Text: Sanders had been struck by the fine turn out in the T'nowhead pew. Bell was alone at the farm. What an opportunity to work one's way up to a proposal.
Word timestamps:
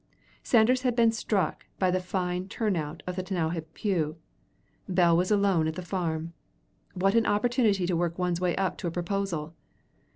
Sanders 0.41 0.81
had 0.81 0.95
been 0.95 1.11
struck 1.11 1.67
by 1.77 1.91
the 1.91 1.99
fine 1.99 2.47
turn 2.47 2.75
out 2.75 3.03
in 3.07 3.13
the 3.13 3.21
T'nowhead 3.21 3.65
pew. 3.75 4.17
Bell 4.89 5.15
was 5.15 5.29
alone 5.29 5.67
at 5.67 5.75
the 5.75 5.83
farm. 5.85 6.33
What 6.95 7.13
an 7.13 7.27
opportunity 7.27 7.85
to 7.85 7.95
work 7.95 8.17
one's 8.17 8.41
way 8.41 8.55
up 8.55 8.79
to 8.79 8.87
a 8.87 8.91
proposal. 8.91 9.53